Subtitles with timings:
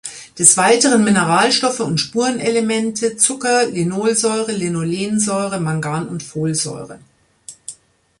[0.39, 6.97] Des Weiteren Mineralstoffe und Spurenelemente, Zucker, Linolsäure, Linolensäure, Mangan und Folsäure.